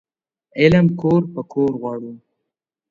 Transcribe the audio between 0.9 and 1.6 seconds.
کور په